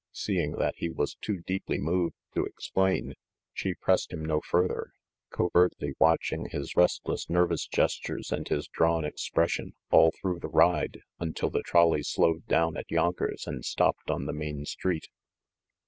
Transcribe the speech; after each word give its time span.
Seeing 0.13 0.53
that 0.53 0.73
he 0.77 0.89
was 0.89 1.13
too 1.13 1.43
deeply 1.45 1.77
moved 1.77 2.15
to 2.33 2.43
explain, 2.43 3.13
she 3.53 3.75
pressed 3.75 4.11
him 4.11 4.25
no 4.25 4.41
further, 4.43 4.93
covertly 5.29 5.93
watching 5.99 6.49
his 6.49 6.75
restless 6.75 7.29
nervous 7.29 7.67
gestures 7.67 8.31
and 8.31 8.47
his 8.47 8.67
drawn 8.67 9.05
expression 9.05 9.75
all 9.91 10.09
through 10.19 10.39
the 10.39 10.47
ride 10.47 11.01
until 11.19 11.51
the 11.51 11.61
trolley 11.61 12.01
slowed 12.01 12.47
down 12.47 12.77
at 12.77 12.89
Yonkers 12.89 13.45
and 13.45 13.63
stopped 13.63 14.09
on 14.09 14.25
the 14.25 14.33
main 14.33 14.65
street. 14.65 15.07